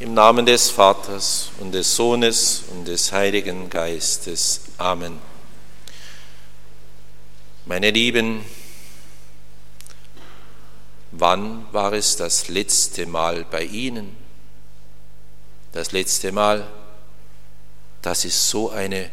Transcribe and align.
Im 0.00 0.14
Namen 0.14 0.46
des 0.46 0.70
Vaters 0.70 1.50
und 1.58 1.72
des 1.72 1.96
Sohnes 1.96 2.62
und 2.70 2.86
des 2.86 3.10
Heiligen 3.10 3.68
Geistes. 3.68 4.60
Amen. 4.78 5.18
Meine 7.66 7.90
Lieben, 7.90 8.44
wann 11.10 11.66
war 11.72 11.94
es 11.94 12.14
das 12.14 12.46
letzte 12.46 13.06
Mal 13.06 13.44
bei 13.44 13.64
Ihnen? 13.64 14.16
Das 15.72 15.90
letzte 15.90 16.30
Mal, 16.30 16.68
dass 18.00 18.20
Sie 18.20 18.30
so 18.30 18.70
eine 18.70 19.10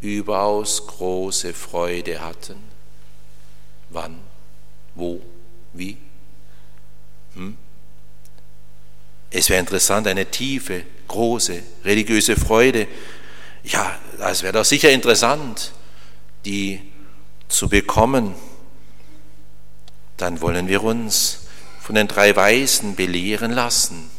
überaus 0.00 0.86
große 0.86 1.52
Freude 1.52 2.20
hatten? 2.20 2.62
Wann? 3.88 4.20
Wo? 4.94 5.20
Wie? 5.72 5.98
Hm? 7.34 7.58
Es 9.32 9.48
wäre 9.48 9.60
interessant, 9.60 10.06
eine 10.06 10.30
tiefe, 10.30 10.84
große 11.08 11.62
religiöse 11.84 12.36
Freude. 12.36 12.86
Ja, 13.64 13.98
das 14.18 14.42
wäre 14.42 14.52
doch 14.52 14.64
sicher 14.64 14.90
interessant, 14.90 15.72
die 16.44 16.80
zu 17.48 17.68
bekommen. 17.68 18.34
Dann 20.18 20.40
wollen 20.42 20.68
wir 20.68 20.84
uns 20.84 21.46
von 21.80 21.94
den 21.94 22.08
drei 22.08 22.36
Weisen 22.36 22.94
belehren 22.94 23.52
lassen, 23.52 24.10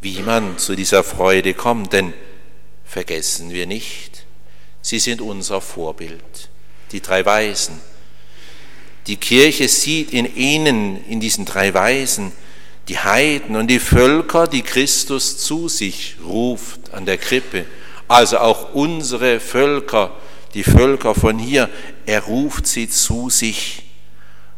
wie 0.00 0.20
man 0.20 0.58
zu 0.58 0.76
dieser 0.76 1.02
Freude 1.02 1.52
kommt. 1.52 1.92
Denn 1.92 2.14
vergessen 2.84 3.50
wir 3.50 3.66
nicht, 3.66 4.26
sie 4.80 5.00
sind 5.00 5.20
unser 5.20 5.60
Vorbild, 5.60 6.50
die 6.92 7.00
drei 7.00 7.26
Weisen. 7.26 7.80
Die 9.08 9.16
Kirche 9.16 9.68
sieht 9.68 10.12
in 10.12 10.36
ihnen, 10.36 11.04
in 11.06 11.18
diesen 11.18 11.44
drei 11.46 11.74
Weisen, 11.74 12.32
die 12.90 12.98
Heiden 12.98 13.54
und 13.54 13.68
die 13.68 13.78
Völker, 13.78 14.48
die 14.48 14.62
Christus 14.62 15.38
zu 15.38 15.68
sich 15.68 16.16
ruft 16.24 16.92
an 16.92 17.06
der 17.06 17.18
Krippe. 17.18 17.64
Also 18.08 18.38
auch 18.38 18.74
unsere 18.74 19.38
Völker, 19.38 20.10
die 20.54 20.64
Völker 20.64 21.14
von 21.14 21.38
hier, 21.38 21.68
er 22.04 22.24
ruft 22.24 22.66
sie 22.66 22.88
zu 22.88 23.30
sich. 23.30 23.84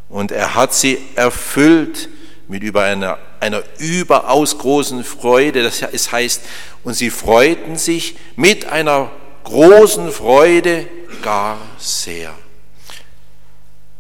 Und 0.09 0.33
er 0.33 0.55
hat 0.55 0.73
sie 0.73 0.97
erfüllt 1.15 2.09
mit 2.49 2.63
über 2.63 2.85
einer, 2.85 3.19
einer 3.39 3.63
überaus 3.77 4.57
großen 4.57 5.05
Freude. 5.05 5.63
Das 5.63 6.11
heißt, 6.11 6.41
und 6.85 6.95
sie 6.95 7.11
freuten 7.11 7.77
sich 7.77 8.17
mit 8.37 8.65
einer 8.65 9.11
großen 9.45 10.11
Freude 10.11 10.89
gar 11.21 11.59
sehr. 11.77 12.33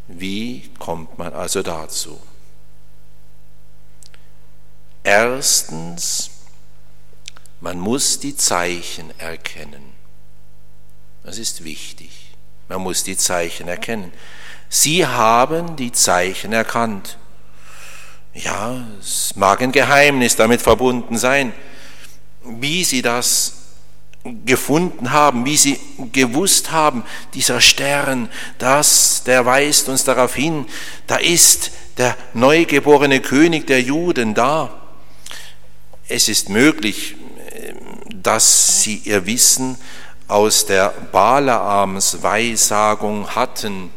Wie 0.08 0.70
kommt 0.78 1.18
man 1.18 1.34
also 1.34 1.62
dazu? 1.62 2.18
Erstens, 5.04 6.30
man 7.60 7.78
muss 7.78 8.20
die 8.20 8.36
Zeichen 8.36 9.12
erkennen. 9.18 9.92
Das 11.24 11.38
ist 11.38 11.64
wichtig. 11.64 12.34
Man 12.68 12.82
muss 12.82 13.04
die 13.04 13.16
Zeichen 13.16 13.68
erkennen. 13.68 14.12
Sie 14.68 15.06
haben 15.06 15.76
die 15.76 15.92
Zeichen 15.92 16.52
erkannt. 16.52 17.18
Ja, 18.34 18.82
es 18.98 19.36
mag 19.36 19.60
ein 19.60 19.72
Geheimnis 19.72 20.36
damit 20.36 20.62
verbunden 20.62 21.18
sein, 21.18 21.52
wie 22.44 22.82
sie 22.82 23.02
das 23.02 23.54
gefunden 24.44 25.10
haben, 25.10 25.44
wie 25.44 25.56
sie 25.56 25.78
gewusst 26.12 26.70
haben, 26.70 27.04
dieser 27.34 27.60
Stern, 27.60 28.28
das, 28.58 29.24
der 29.24 29.44
weist 29.44 29.88
uns 29.88 30.04
darauf 30.04 30.34
hin, 30.34 30.66
da 31.06 31.16
ist 31.16 31.72
der 31.98 32.16
neugeborene 32.32 33.20
König 33.20 33.66
der 33.66 33.82
Juden 33.82 34.34
da. 34.34 34.81
Es 36.14 36.28
ist 36.28 36.50
möglich, 36.50 37.14
dass 38.22 38.82
sie 38.82 39.00
ihr 39.06 39.24
Wissen 39.24 39.78
aus 40.28 40.66
der 40.66 40.92
Balaams 41.10 42.22
Weissagung 42.22 43.34
hatten. 43.34 43.90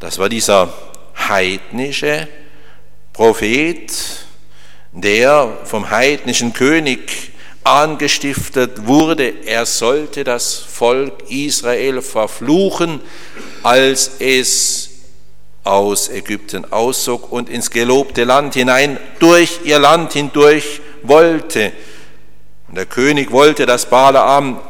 Das 0.00 0.18
war 0.18 0.30
dieser 0.30 0.72
heidnische 1.28 2.26
Prophet, 3.12 3.92
der 4.92 5.58
vom 5.64 5.90
heidnischen 5.90 6.54
König 6.54 7.32
angestiftet 7.64 8.86
wurde, 8.86 9.44
er 9.44 9.66
sollte 9.66 10.24
das 10.24 10.54
Volk 10.54 11.28
Israel 11.28 12.00
verfluchen, 12.00 13.02
als 13.62 14.12
es 14.20 14.88
aus 15.68 16.08
Ägypten 16.08 16.72
auszog 16.72 17.30
und 17.30 17.50
ins 17.50 17.70
gelobte 17.70 18.24
Land 18.24 18.54
hinein, 18.54 18.98
durch 19.18 19.60
ihr 19.64 19.78
Land 19.78 20.14
hindurch 20.14 20.80
wollte. 21.02 21.72
Und 22.68 22.76
der 22.76 22.86
König 22.86 23.30
wollte, 23.30 23.66
dass 23.66 23.88
Balaam 23.88 24.60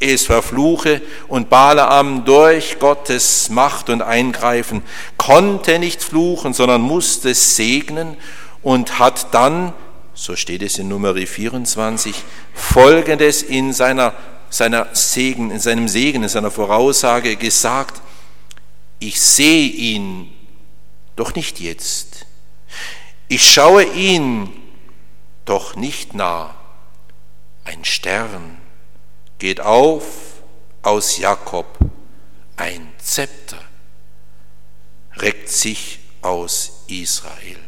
es 0.00 0.26
verfluche 0.26 1.00
und 1.28 1.48
Balaam 1.48 2.24
durch 2.24 2.78
Gottes 2.78 3.48
Macht 3.48 3.88
und 3.88 4.02
Eingreifen 4.02 4.82
konnte 5.16 5.78
nicht 5.78 6.02
fluchen, 6.02 6.52
sondern 6.52 6.82
musste 6.82 7.34
segnen 7.34 8.16
und 8.62 8.98
hat 8.98 9.32
dann, 9.32 9.72
so 10.12 10.36
steht 10.36 10.62
es 10.62 10.78
in 10.78 10.88
Nummer 10.88 11.14
24, 11.14 12.14
folgendes 12.52 13.42
in 13.42 13.72
seiner, 13.72 14.12
seiner 14.50 14.88
Segen, 14.92 15.50
in 15.50 15.60
seinem 15.60 15.88
Segen, 15.88 16.22
in 16.22 16.28
seiner 16.28 16.50
Voraussage 16.50 17.36
gesagt, 17.36 18.02
ich 18.98 19.20
sehe 19.20 19.68
ihn 19.68 20.32
doch 21.16 21.34
nicht 21.34 21.60
jetzt. 21.60 22.26
Ich 23.28 23.50
schaue 23.50 23.84
ihn, 23.84 24.50
doch 25.46 25.74
nicht 25.76 26.12
nah. 26.14 26.54
Ein 27.64 27.84
Stern 27.84 28.58
geht 29.38 29.60
auf 29.60 30.04
aus 30.82 31.16
Jakob, 31.18 31.66
ein 32.56 32.92
Zepter 32.98 33.58
reckt 35.16 35.48
sich 35.48 35.98
aus 36.22 36.84
Israel. 36.88 37.58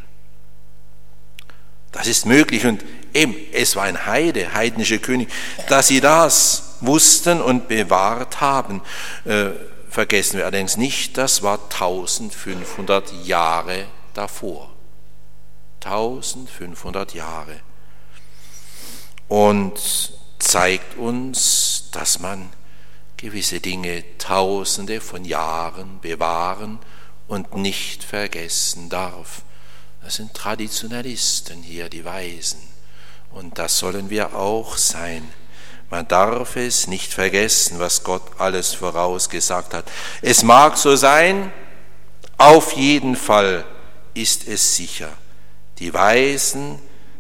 Das 1.92 2.06
ist 2.06 2.26
möglich 2.26 2.66
und 2.66 2.84
eben, 3.14 3.34
es 3.52 3.74
war 3.74 3.84
ein 3.84 4.06
Heide, 4.06 4.52
heidnischer 4.52 4.98
König, 4.98 5.30
dass 5.68 5.88
sie 5.88 6.00
das 6.00 6.76
wussten 6.80 7.40
und 7.40 7.68
bewahrt 7.68 8.40
haben. 8.40 8.82
Äh, 9.24 9.50
vergessen 9.88 10.36
wir 10.36 10.44
allerdings 10.44 10.76
nicht, 10.76 11.16
das 11.16 11.42
war 11.42 11.58
1500 11.64 13.10
Jahre 13.24 13.86
davor. 14.14 14.70
1500 15.82 17.14
Jahre. 17.14 17.60
Und 19.28 19.78
zeigt 20.38 20.96
uns, 20.96 21.90
dass 21.92 22.18
man 22.18 22.50
gewisse 23.16 23.60
Dinge 23.60 24.04
tausende 24.18 25.00
von 25.00 25.24
Jahren 25.24 26.00
bewahren 26.00 26.78
und 27.26 27.54
nicht 27.56 28.04
vergessen 28.04 28.88
darf. 28.88 29.42
Das 30.02 30.16
sind 30.16 30.32
Traditionalisten 30.34 31.62
hier, 31.62 31.88
die 31.88 32.04
Weisen. 32.04 32.60
Und 33.30 33.58
das 33.58 33.78
sollen 33.78 34.08
wir 34.08 34.34
auch 34.34 34.76
sein. 34.76 35.28
Man 35.90 36.06
darf 36.06 36.56
es 36.56 36.86
nicht 36.86 37.12
vergessen, 37.12 37.78
was 37.78 38.04
Gott 38.04 38.22
alles 38.38 38.74
vorausgesagt 38.74 39.74
hat. 39.74 39.90
Es 40.22 40.42
mag 40.42 40.76
so 40.76 40.96
sein, 40.96 41.52
auf 42.36 42.72
jeden 42.72 43.16
Fall 43.16 43.64
ist 44.14 44.46
es 44.46 44.76
sicher. 44.76 45.10
Die 45.78 45.92
Weisen, 45.92 46.78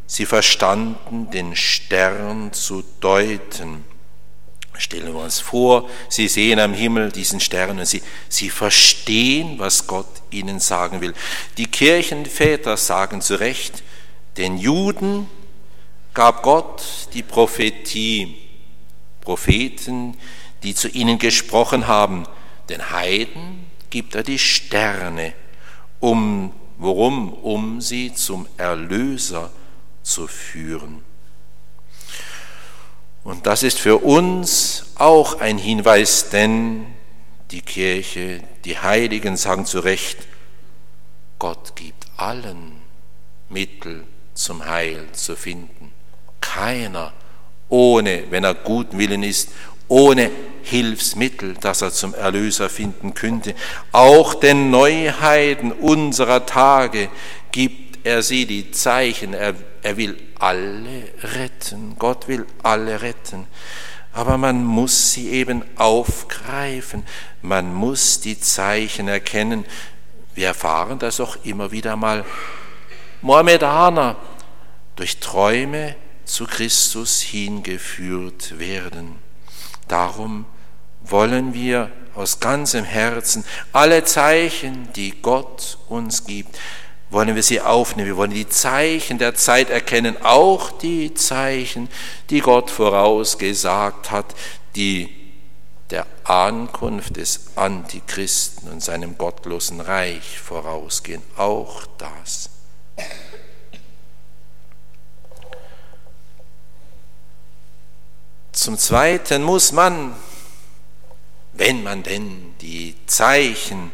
sie 0.08 0.26
verstanden, 0.26 1.30
den 1.30 1.54
Stern 1.54 2.52
zu 2.52 2.82
deuten. 2.98 3.84
Stellen 4.76 5.12
wir 5.12 5.22
uns 5.22 5.40
vor, 5.40 5.88
sie 6.08 6.28
sehen 6.28 6.58
am 6.58 6.72
Himmel 6.72 7.12
diesen 7.12 7.40
Stern 7.40 7.78
und 7.78 7.86
sie, 7.86 8.02
sie 8.28 8.48
verstehen, 8.48 9.58
was 9.58 9.86
Gott 9.86 10.08
ihnen 10.30 10.60
sagen 10.60 11.00
will. 11.00 11.14
Die 11.58 11.66
Kirchenväter 11.66 12.76
sagen 12.76 13.20
zu 13.20 13.38
Recht, 13.38 13.82
den 14.36 14.56
Juden 14.56 15.28
gab 16.14 16.42
Gott 16.42 16.82
die 17.12 17.22
Prophetie 17.22 18.36
Propheten, 19.20 20.16
die 20.62 20.74
zu 20.74 20.88
ihnen 20.88 21.18
gesprochen 21.18 21.86
haben. 21.86 22.24
Den 22.70 22.90
Heiden 22.90 23.66
gibt 23.90 24.14
er 24.14 24.22
die 24.22 24.38
Sterne, 24.38 25.34
um, 26.00 26.52
worum? 26.78 27.34
Um 27.34 27.80
sie 27.82 28.14
zum 28.14 28.46
Erlöser 28.56 29.50
zu 30.08 30.26
führen. 30.26 31.02
Und 33.24 33.46
das 33.46 33.62
ist 33.62 33.78
für 33.78 33.98
uns 33.98 34.86
auch 34.94 35.40
ein 35.40 35.58
Hinweis, 35.58 36.30
denn 36.30 36.86
die 37.50 37.60
Kirche, 37.60 38.42
die 38.64 38.78
Heiligen 38.78 39.36
sagen 39.36 39.66
zu 39.66 39.80
Recht, 39.80 40.18
Gott 41.38 41.76
gibt 41.76 42.06
allen 42.16 42.80
Mittel 43.48 44.04
zum 44.34 44.64
Heil 44.64 45.08
zu 45.12 45.36
finden. 45.36 45.92
Keiner 46.40 47.12
ohne, 47.68 48.24
wenn 48.30 48.44
er 48.44 48.54
guten 48.54 48.98
Willen 48.98 49.22
ist, 49.22 49.50
ohne 49.88 50.30
Hilfsmittel, 50.62 51.54
das 51.60 51.82
er 51.82 51.92
zum 51.92 52.14
Erlöser 52.14 52.68
finden 52.68 53.14
könnte. 53.14 53.54
Auch 53.92 54.34
den 54.34 54.70
Neuheiten 54.70 55.72
unserer 55.72 56.46
Tage 56.46 57.08
gibt 57.52 58.06
er 58.06 58.22
sie 58.22 58.46
die 58.46 58.70
Zeichen, 58.70 59.34
er, 59.34 59.54
Er 59.88 59.96
will 59.96 60.18
alle 60.38 61.04
retten. 61.22 61.96
Gott 61.98 62.28
will 62.28 62.44
alle 62.62 63.00
retten. 63.00 63.46
Aber 64.12 64.36
man 64.36 64.62
muss 64.62 65.12
sie 65.12 65.30
eben 65.30 65.64
aufgreifen. 65.78 67.06
Man 67.40 67.72
muss 67.72 68.20
die 68.20 68.38
Zeichen 68.38 69.08
erkennen. 69.08 69.64
Wir 70.34 70.48
erfahren 70.48 70.98
das 70.98 71.20
auch 71.20 71.38
immer 71.42 71.72
wieder 71.72 71.96
mal. 71.96 72.26
Mohammedaner 73.22 74.16
durch 74.94 75.20
Träume 75.20 75.96
zu 76.26 76.44
Christus 76.44 77.22
hingeführt 77.22 78.58
werden. 78.58 79.16
Darum 79.88 80.44
wollen 81.00 81.54
wir 81.54 81.90
aus 82.14 82.40
ganzem 82.40 82.84
Herzen 82.84 83.42
alle 83.72 84.04
Zeichen, 84.04 84.92
die 84.92 85.22
Gott 85.22 85.78
uns 85.88 86.26
gibt, 86.26 86.58
wollen 87.10 87.34
wir 87.34 87.42
sie 87.42 87.60
aufnehmen. 87.60 88.08
Wir 88.08 88.16
wollen 88.16 88.32
die 88.32 88.48
Zeichen 88.48 89.18
der 89.18 89.34
Zeit 89.34 89.70
erkennen, 89.70 90.16
auch 90.22 90.70
die 90.70 91.14
Zeichen, 91.14 91.88
die 92.30 92.40
Gott 92.40 92.70
vorausgesagt 92.70 94.10
hat, 94.10 94.34
die 94.76 95.14
der 95.90 96.06
Ankunft 96.24 97.16
des 97.16 97.56
Antichristen 97.56 98.70
und 98.70 98.82
seinem 98.82 99.16
gottlosen 99.16 99.80
Reich 99.80 100.38
vorausgehen. 100.38 101.22
Auch 101.36 101.86
das. 101.96 102.50
Zum 108.52 108.76
Zweiten 108.76 109.44
muss 109.44 109.72
man, 109.72 110.14
wenn 111.54 111.82
man 111.82 112.02
denn 112.02 112.54
die 112.60 112.96
Zeichen 113.06 113.90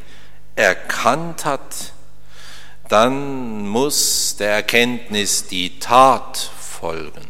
erkannt 0.57 1.45
hat, 1.45 1.94
dann 2.89 3.67
muss 3.67 4.37
der 4.39 4.51
Erkenntnis 4.51 5.47
die 5.47 5.79
Tat 5.79 6.51
folgen. 6.59 7.27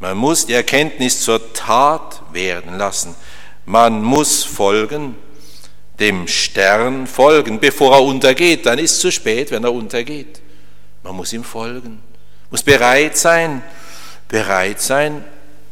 Man 0.00 0.16
muss 0.16 0.46
die 0.46 0.52
Erkenntnis 0.52 1.22
zur 1.22 1.52
Tat 1.54 2.22
werden 2.32 2.76
lassen. 2.76 3.14
Man 3.64 4.02
muss 4.02 4.44
folgen, 4.44 5.16
dem 5.98 6.28
Stern 6.28 7.06
folgen, 7.06 7.60
bevor 7.60 7.94
er 7.94 8.02
untergeht. 8.02 8.66
Dann 8.66 8.78
ist 8.78 8.92
es 8.92 8.98
zu 9.00 9.10
spät, 9.10 9.50
wenn 9.50 9.64
er 9.64 9.72
untergeht. 9.72 10.42
Man 11.02 11.16
muss 11.16 11.32
ihm 11.32 11.44
folgen, 11.44 12.02
muss 12.50 12.62
bereit 12.62 13.16
sein, 13.16 13.62
bereit 14.28 14.80
sein, 14.80 15.24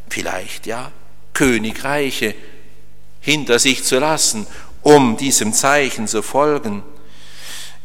vielleicht 0.08 0.66
ja 0.66 0.92
Königreiche 1.32 2.34
hinter 3.20 3.58
sich 3.58 3.84
zu 3.84 3.98
lassen, 3.98 4.46
um 4.82 5.16
diesem 5.16 5.52
Zeichen 5.52 6.06
zu 6.06 6.22
folgen. 6.22 6.82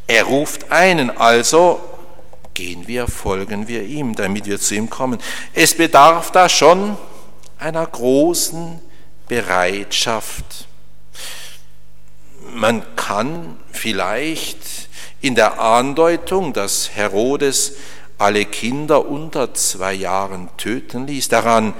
Er 0.07 0.23
ruft 0.23 0.71
einen, 0.71 1.15
also 1.17 1.81
gehen 2.53 2.87
wir, 2.87 3.07
folgen 3.07 3.67
wir 3.67 3.83
ihm, 3.83 4.15
damit 4.15 4.45
wir 4.45 4.59
zu 4.59 4.75
ihm 4.75 4.89
kommen. 4.89 5.19
Es 5.53 5.75
bedarf 5.75 6.31
da 6.31 6.47
schon 6.49 6.97
einer 7.59 7.85
großen 7.85 8.79
Bereitschaft. 9.27 10.67
Man 12.53 12.83
kann 12.95 13.57
vielleicht 13.71 14.57
in 15.19 15.35
der 15.35 15.59
Andeutung, 15.59 16.53
dass 16.53 16.95
Herodes 16.95 17.73
alle 18.17 18.45
Kinder 18.45 19.05
unter 19.05 19.53
zwei 19.53 19.93
Jahren 19.93 20.49
töten 20.57 21.05
ließ, 21.05 21.27
daran 21.27 21.73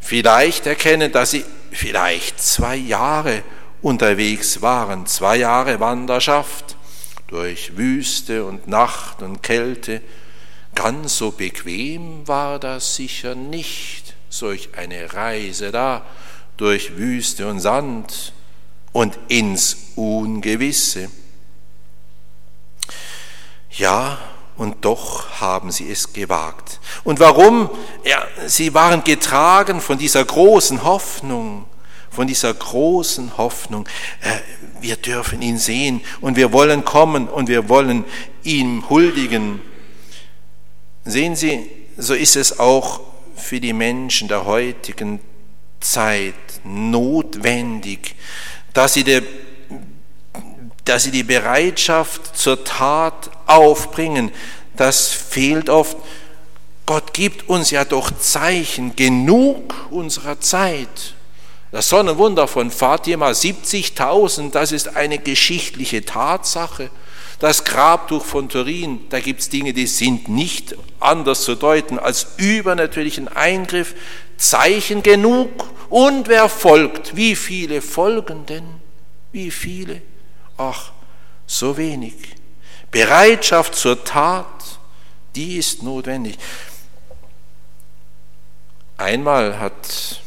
vielleicht 0.00 0.66
erkennen, 0.66 1.12
dass 1.12 1.30
sie 1.30 1.44
vielleicht 1.70 2.42
zwei 2.42 2.76
Jahre 2.76 3.42
unterwegs 3.80 4.60
waren, 4.60 5.06
zwei 5.06 5.36
Jahre 5.36 5.80
Wanderschaft 5.80 6.76
durch 7.30 7.76
Wüste 7.76 8.44
und 8.44 8.66
Nacht 8.66 9.22
und 9.22 9.42
Kälte. 9.42 10.02
Ganz 10.74 11.16
so 11.16 11.30
bequem 11.30 12.26
war 12.26 12.58
das 12.58 12.96
sicher 12.96 13.34
nicht, 13.34 14.14
solch 14.28 14.70
eine 14.76 15.14
Reise 15.14 15.70
da 15.70 16.04
durch 16.56 16.96
Wüste 16.96 17.48
und 17.48 17.60
Sand 17.60 18.32
und 18.92 19.18
ins 19.28 19.92
Ungewisse. 19.94 21.08
Ja, 23.70 24.18
und 24.56 24.84
doch 24.84 25.40
haben 25.40 25.70
sie 25.70 25.90
es 25.90 26.12
gewagt. 26.12 26.80
Und 27.04 27.20
warum? 27.20 27.70
Ja, 28.04 28.26
sie 28.46 28.74
waren 28.74 29.04
getragen 29.04 29.80
von 29.80 29.96
dieser 29.98 30.24
großen 30.24 30.82
Hoffnung, 30.82 31.66
von 32.10 32.26
dieser 32.26 32.52
großen 32.52 33.38
Hoffnung. 33.38 33.88
Äh, 34.20 34.38
wir 34.80 34.96
dürfen 34.96 35.42
ihn 35.42 35.58
sehen 35.58 36.00
und 36.20 36.36
wir 36.36 36.52
wollen 36.52 36.84
kommen 36.84 37.28
und 37.28 37.48
wir 37.48 37.68
wollen 37.68 38.04
ihm 38.42 38.88
huldigen. 38.90 39.60
Sehen 41.04 41.36
Sie, 41.36 41.70
so 41.96 42.14
ist 42.14 42.36
es 42.36 42.58
auch 42.58 43.00
für 43.36 43.60
die 43.60 43.72
Menschen 43.72 44.28
der 44.28 44.44
heutigen 44.44 45.20
Zeit 45.80 46.34
notwendig, 46.64 48.14
dass 48.72 48.94
sie 48.94 49.04
der 49.04 49.22
dass 50.84 51.04
sie 51.04 51.10
die 51.10 51.22
Bereitschaft 51.22 52.36
zur 52.36 52.64
Tat 52.64 53.30
aufbringen. 53.46 54.32
Das 54.76 55.08
fehlt 55.08 55.68
oft. 55.68 55.96
Gott 56.86 57.12
gibt 57.12 57.48
uns 57.48 57.70
ja 57.70 57.84
doch 57.84 58.10
Zeichen 58.18 58.96
genug 58.96 59.74
unserer 59.90 60.40
Zeit. 60.40 61.14
Das 61.72 61.88
Sonnenwunder 61.88 62.48
von 62.48 62.70
Fatima, 62.70 63.30
70.000, 63.30 64.50
das 64.50 64.72
ist 64.72 64.96
eine 64.96 65.18
geschichtliche 65.18 66.04
Tatsache. 66.04 66.90
Das 67.38 67.64
Grabtuch 67.64 68.24
von 68.24 68.48
Turin, 68.48 69.06
da 69.08 69.20
gibt 69.20 69.40
es 69.40 69.48
Dinge, 69.48 69.72
die 69.72 69.86
sind 69.86 70.28
nicht 70.28 70.76
anders 70.98 71.42
zu 71.42 71.54
deuten 71.54 71.98
als 71.98 72.26
übernatürlichen 72.38 73.28
Eingriff. 73.28 73.94
Zeichen 74.36 75.02
genug. 75.02 75.48
Und 75.88 76.28
wer 76.28 76.48
folgt? 76.48 77.14
Wie 77.14 77.36
viele 77.36 77.82
folgen 77.82 78.46
denn? 78.46 78.64
Wie 79.32 79.50
viele? 79.50 80.02
Ach, 80.56 80.92
so 81.46 81.76
wenig. 81.76 82.14
Bereitschaft 82.90 83.74
zur 83.76 84.02
Tat, 84.02 84.78
die 85.36 85.56
ist 85.56 85.82
notwendig. 85.82 86.36
Einmal 88.96 89.58
hat 89.58 90.20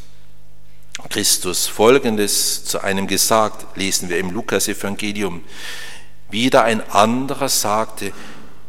Christus 1.10 1.68
Folgendes 1.68 2.66
zu 2.66 2.82
einem 2.82 3.08
gesagt, 3.08 3.78
lesen 3.78 4.10
wir 4.10 4.18
im 4.18 4.32
Lukas-Evangelium. 4.32 5.44
Wieder 6.30 6.64
ein 6.64 6.82
anderer 6.90 7.50
sagte, 7.50 8.12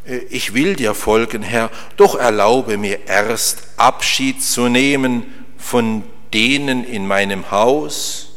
äh, 0.07 0.19
ich 0.29 0.55
will 0.55 0.77
dir 0.77 0.95
folgen, 0.95 1.43
Herr, 1.43 1.71
doch 1.97 2.15
erlaube 2.15 2.77
mir 2.77 3.07
erst 3.07 3.65
Abschied 3.77 4.43
zu 4.43 4.69
nehmen 4.69 5.25
von 5.57 6.05
denen 6.33 6.85
in 6.85 7.07
meinem 7.07 7.51
Haus. 7.51 8.29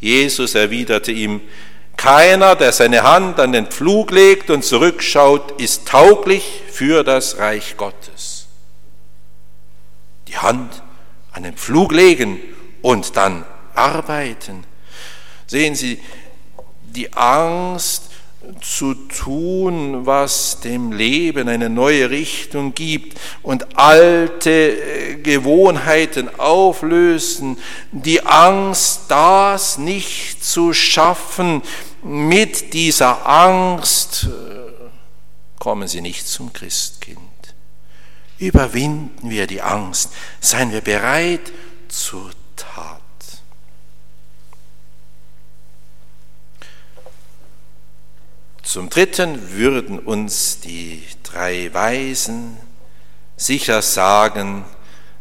Jesus 0.00 0.54
erwiderte 0.54 1.12
ihm, 1.12 1.40
keiner, 1.96 2.56
der 2.56 2.72
seine 2.72 3.02
Hand 3.02 3.40
an 3.40 3.52
den 3.52 3.66
Pflug 3.66 4.10
legt 4.10 4.50
und 4.50 4.64
zurückschaut, 4.64 5.60
ist 5.60 5.88
tauglich 5.88 6.62
für 6.70 7.04
das 7.04 7.38
Reich 7.38 7.76
Gottes. 7.76 8.46
Die 10.28 10.36
Hand 10.36 10.82
an 11.36 11.42
den 11.42 11.54
Pflug 11.54 11.92
legen 11.92 12.40
und 12.80 13.16
dann 13.16 13.44
arbeiten. 13.74 14.64
Sehen 15.46 15.74
Sie, 15.74 16.00
die 16.82 17.12
Angst 17.12 18.04
zu 18.62 18.94
tun, 18.94 20.06
was 20.06 20.60
dem 20.60 20.92
Leben 20.92 21.48
eine 21.48 21.68
neue 21.68 22.08
Richtung 22.08 22.74
gibt 22.74 23.18
und 23.42 23.76
alte 23.76 24.50
äh, 24.50 25.16
Gewohnheiten 25.16 26.30
auflösen, 26.38 27.58
die 27.92 28.24
Angst, 28.24 29.02
das 29.08 29.78
nicht 29.78 30.42
zu 30.44 30.72
schaffen, 30.72 31.60
mit 32.02 32.72
dieser 32.72 33.26
Angst 33.26 34.28
äh, 34.30 34.66
kommen 35.58 35.88
Sie 35.88 36.00
nicht 36.00 36.26
zum 36.26 36.52
Christkind. 36.52 37.35
Überwinden 38.38 39.30
wir 39.30 39.46
die 39.46 39.62
Angst, 39.62 40.10
seien 40.40 40.70
wir 40.70 40.82
bereit 40.82 41.52
zur 41.88 42.30
Tat. 42.56 43.00
Zum 48.62 48.90
Dritten 48.90 49.52
würden 49.52 49.98
uns 49.98 50.60
die 50.60 51.02
drei 51.22 51.72
Weisen 51.72 52.58
sicher 53.36 53.80
sagen, 53.80 54.64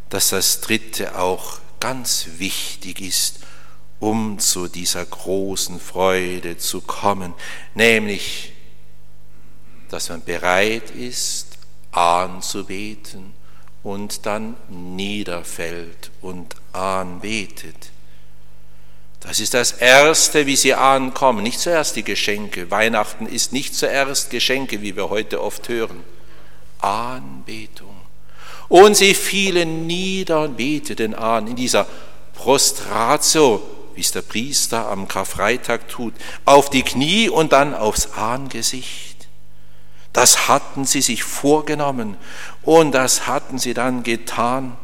dass 0.09 0.29
das 0.29 0.61
Dritte 0.61 1.17
auch 1.17 1.59
ganz 1.79 2.27
wichtig 2.37 3.01
ist, 3.01 3.39
um 3.99 4.39
zu 4.39 4.67
dieser 4.67 5.05
großen 5.05 5.79
Freude 5.79 6.57
zu 6.57 6.81
kommen, 6.81 7.33
nämlich, 7.75 8.53
dass 9.89 10.09
man 10.09 10.23
bereit 10.23 10.91
ist, 10.91 11.44
anzubeten 11.95 13.33
und 13.83 14.25
dann 14.25 14.55
niederfällt 14.69 16.11
und 16.21 16.55
anbetet. 16.73 17.91
Das 19.21 19.39
ist 19.39 19.53
das 19.53 19.71
Erste, 19.71 20.45
wie 20.45 20.55
sie 20.55 20.75
ankommen. 20.75 21.41
Nicht 21.41 21.59
zuerst 21.59 21.95
die 21.95 22.03
Geschenke. 22.03 22.69
Weihnachten 22.69 23.25
ist 23.25 23.53
nicht 23.53 23.73
zuerst 23.73 24.29
Geschenke, 24.29 24.81
wie 24.81 24.95
wir 24.95 25.09
heute 25.09 25.41
oft 25.41 25.67
hören. 25.67 26.03
Anbetung. 26.79 27.95
Und 28.67 28.95
sie 28.97 29.13
fielen 29.13 29.87
nieder 29.87 30.41
und 30.41 30.57
beteten 30.57 31.15
an 31.15 31.47
in 31.47 31.55
dieser 31.55 31.87
Prostratio, 32.35 33.63
wie 33.95 34.01
es 34.01 34.11
der 34.11 34.21
Priester 34.21 34.89
am 34.89 35.07
Karfreitag 35.07 35.87
tut, 35.87 36.13
auf 36.43 36.69
die 36.69 36.83
Knie 36.83 37.29
und 37.29 37.51
dann 37.51 37.73
aufs 37.73 38.13
Angesicht. 38.13 39.14
Das 40.15 40.47
hatten 40.47 40.85
sie 40.85 41.01
sich 41.01 41.25
vorgenommen 41.25 42.15
und 42.63 42.93
das 42.93 43.27
hatten 43.27 43.59
sie 43.59 43.73
dann 43.73 44.03
getan. 44.03 44.77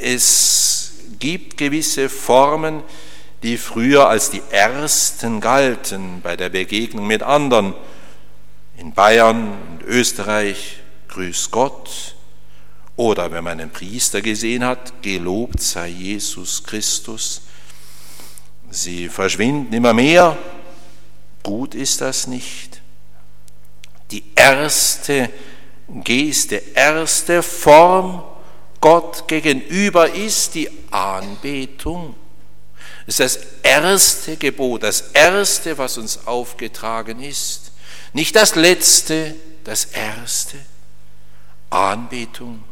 Es 0.00 0.92
gibt 1.18 1.58
gewisse 1.58 2.08
Formen, 2.08 2.82
die 3.42 3.58
früher 3.58 4.08
als 4.08 4.30
die 4.30 4.40
ersten 4.50 5.42
galten 5.42 6.22
bei 6.22 6.34
der 6.34 6.48
Begegnung 6.48 7.06
mit 7.06 7.22
anderen. 7.22 7.74
In 8.78 8.94
Bayern 8.94 9.52
und 9.70 9.82
Österreich, 9.82 10.80
grüß 11.08 11.50
Gott. 11.50 12.16
Oder 12.96 13.30
wenn 13.32 13.44
man 13.44 13.60
einen 13.60 13.70
Priester 13.70 14.22
gesehen 14.22 14.64
hat, 14.64 15.02
gelobt 15.02 15.60
sei 15.60 15.88
Jesus 15.88 16.64
Christus. 16.64 17.42
Sie 18.70 19.10
verschwinden 19.10 19.74
immer 19.74 19.92
mehr. 19.92 20.38
Gut 21.42 21.74
ist 21.74 22.00
das 22.00 22.26
nicht. 22.26 22.80
Die 24.14 24.22
erste 24.36 25.28
Geste, 25.88 26.62
erste 26.72 27.42
Form 27.42 28.22
Gott 28.80 29.26
gegenüber 29.26 30.08
ist 30.08 30.54
die 30.54 30.70
Anbetung. 30.92 32.14
Das 33.06 33.18
ist 33.18 33.38
das 33.38 33.46
erste 33.64 34.36
Gebot, 34.36 34.84
das 34.84 35.00
erste, 35.14 35.76
was 35.78 35.98
uns 35.98 36.28
aufgetragen 36.28 37.20
ist. 37.20 37.72
Nicht 38.12 38.36
das 38.36 38.54
letzte, 38.54 39.34
das 39.64 39.86
erste. 39.86 40.58
Anbetung. 41.70 42.62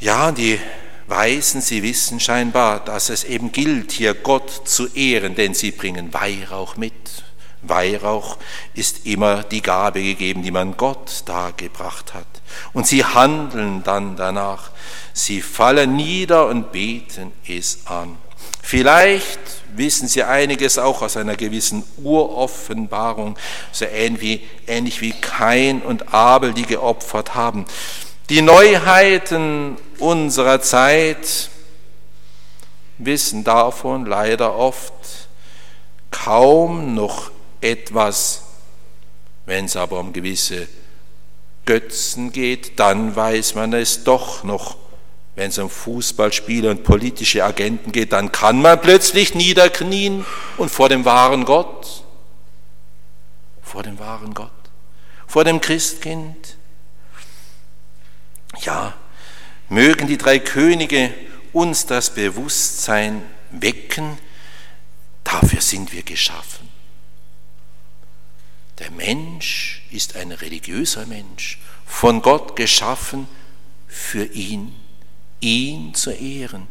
Ja, 0.00 0.32
die 0.32 0.60
Weisen, 1.06 1.62
sie 1.62 1.82
wissen 1.82 2.20
scheinbar, 2.20 2.84
dass 2.84 3.08
es 3.08 3.24
eben 3.24 3.52
gilt, 3.52 3.92
hier 3.92 4.12
Gott 4.12 4.68
zu 4.68 4.86
ehren, 4.88 5.34
denn 5.34 5.54
sie 5.54 5.70
bringen 5.70 6.12
Weihrauch 6.12 6.76
mit. 6.76 7.23
Weihrauch 7.68 8.38
ist 8.74 9.06
immer 9.06 9.42
die 9.42 9.62
Gabe 9.62 10.02
gegeben, 10.02 10.42
die 10.42 10.50
man 10.50 10.76
Gott 10.76 11.22
dargebracht 11.26 12.14
hat. 12.14 12.26
Und 12.72 12.86
sie 12.86 13.04
handeln 13.04 13.82
dann 13.82 14.16
danach. 14.16 14.70
Sie 15.12 15.40
fallen 15.40 15.96
nieder 15.96 16.46
und 16.48 16.72
beten 16.72 17.32
es 17.46 17.86
an. 17.86 18.16
Vielleicht 18.62 19.38
wissen 19.76 20.08
Sie 20.08 20.22
einiges 20.22 20.78
auch 20.78 21.02
aus 21.02 21.16
einer 21.16 21.36
gewissen 21.36 21.84
Uroffenbarung, 22.02 23.36
so 23.72 23.84
ähnlich 23.84 24.20
wie, 24.20 24.42
ähnlich 24.66 25.20
Kain 25.20 25.82
und 25.82 26.14
Abel, 26.14 26.54
die 26.54 26.62
geopfert 26.64 27.34
haben. 27.34 27.66
Die 28.30 28.40
Neuheiten 28.40 29.76
unserer 29.98 30.62
Zeit 30.62 31.50
wissen 32.96 33.44
davon 33.44 34.06
leider 34.06 34.56
oft 34.56 34.92
kaum 36.10 36.94
noch 36.94 37.30
etwas. 37.64 38.42
Wenn 39.46 39.64
es 39.66 39.76
aber 39.76 40.00
um 40.00 40.12
gewisse 40.12 40.68
Götzen 41.66 42.32
geht, 42.32 42.78
dann 42.78 43.16
weiß 43.16 43.54
man 43.54 43.72
es 43.72 44.04
doch 44.04 44.44
noch 44.44 44.76
wenn 45.36 45.50
es 45.50 45.58
um 45.58 45.68
Fußballspieler 45.68 46.70
und 46.70 46.84
politische 46.84 47.44
Agenten 47.44 47.90
geht, 47.90 48.12
dann 48.12 48.30
kann 48.30 48.62
man 48.62 48.80
plötzlich 48.80 49.34
niederknien 49.34 50.24
und 50.56 50.70
vor 50.70 50.88
dem 50.88 51.04
wahren 51.04 51.44
Gott, 51.44 52.04
vor 53.60 53.82
dem 53.82 53.98
wahren 53.98 54.32
Gott, 54.34 54.50
vor 55.26 55.44
dem 55.44 55.60
Christkind. 55.60 56.56
Ja, 58.60 58.94
mögen 59.68 60.06
die 60.06 60.18
drei 60.18 60.38
Könige 60.38 61.12
uns 61.52 61.86
das 61.86 62.10
Bewusstsein 62.10 63.22
wecken, 63.50 64.18
dafür 65.24 65.60
sind 65.60 65.92
wir 65.92 66.04
geschaffen. 66.04 66.68
Der 68.78 68.90
Mensch 68.90 69.82
ist 69.90 70.16
ein 70.16 70.32
religiöser 70.32 71.06
Mensch, 71.06 71.58
von 71.86 72.22
Gott 72.22 72.56
geschaffen 72.56 73.28
für 73.86 74.24
ihn 74.24 74.74
ihn 75.44 75.94
zu 75.94 76.10
ehren, 76.10 76.66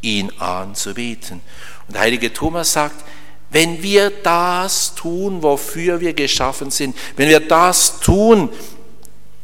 ihn 0.00 0.30
anzubeten. 0.38 1.40
Und 1.88 1.98
heilige 1.98 2.32
Thomas 2.32 2.72
sagt, 2.72 3.04
wenn 3.50 3.82
wir 3.82 4.10
das 4.10 4.94
tun, 4.94 5.42
wofür 5.42 6.00
wir 6.00 6.14
geschaffen 6.14 6.70
sind, 6.70 6.96
wenn 7.16 7.28
wir 7.28 7.40
das 7.40 8.00
tun, 8.00 8.48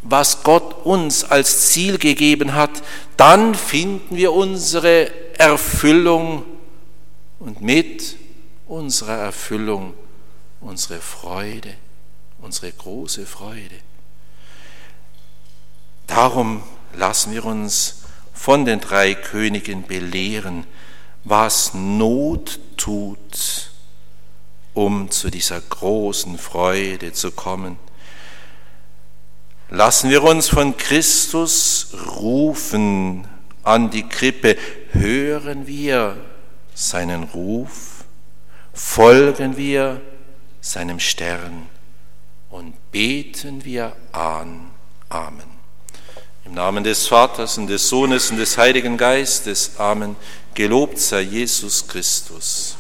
was 0.03 0.43
Gott 0.43 0.87
uns 0.87 1.25
als 1.25 1.69
Ziel 1.71 1.99
gegeben 1.99 2.55
hat, 2.55 2.71
dann 3.17 3.55
finden 3.55 4.17
wir 4.17 4.33
unsere 4.33 5.11
Erfüllung 5.39 6.45
und 7.39 7.61
mit 7.61 8.17
unserer 8.67 9.19
Erfüllung 9.19 9.93
unsere 10.61 11.01
Freude, 11.01 11.75
unsere 12.41 12.73
große 12.73 13.27
Freude. 13.27 13.77
Darum 16.07 16.63
lassen 16.95 17.33
wir 17.33 17.45
uns 17.45 18.03
von 18.33 18.65
den 18.65 18.81
drei 18.81 19.15
Königen 19.15 19.83
belehren, 19.83 20.67
was 21.25 21.75
Not 21.75 22.59
tut, 22.77 23.71
um 24.75 25.11
zu 25.11 25.31
dieser 25.31 25.61
großen 25.61 26.39
Freude 26.39 27.13
zu 27.13 27.33
kommen. 27.33 27.79
Lassen 29.71 30.09
wir 30.09 30.23
uns 30.23 30.49
von 30.49 30.77
Christus 30.77 31.89
rufen 32.17 33.29
an 33.65 33.91
die 33.91 34.09
Krippe, 34.09 34.57
hören 34.93 35.67
wir 35.67 36.17
seinen 36.75 37.25
Ruf, 37.25 38.05
folgen 38.73 39.59
wir 39.59 40.01
seinem 40.63 41.01
Stern 41.01 41.67
und 42.51 42.75
beten 42.91 43.65
wir 43.65 43.95
an. 44.13 44.71
Amen. 45.09 45.59
Im 46.45 46.55
Namen 46.55 46.83
des 46.83 47.07
Vaters 47.07 47.59
und 47.59 47.67
des 47.67 47.89
Sohnes 47.89 48.31
und 48.31 48.39
des 48.39 48.57
Heiligen 48.57 48.97
Geistes. 48.97 49.73
Amen. 49.79 50.17
Gelobt 50.55 50.99
sei 50.99 51.21
Jesus 51.21 51.87
Christus. 51.87 52.78